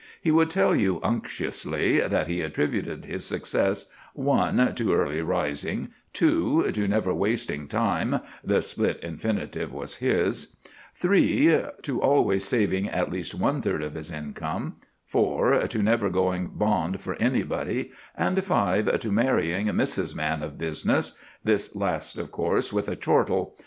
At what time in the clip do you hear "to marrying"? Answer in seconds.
18.97-19.67